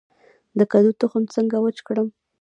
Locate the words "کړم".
1.87-2.07